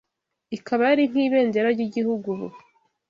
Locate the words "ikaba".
0.57-0.83